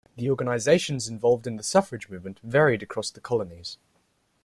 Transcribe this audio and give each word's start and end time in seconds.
The 0.17 0.31
organisations 0.31 1.07
involved 1.07 1.45
in 1.45 1.57
the 1.57 1.61
suffrage 1.61 2.09
movement 2.09 2.39
varied 2.39 2.81
across 2.81 3.11
the 3.11 3.21
colonies. 3.21 3.77